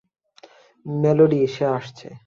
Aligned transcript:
Melody, 0.85 1.41
সে 1.47 1.65
আসছে। 1.65 2.07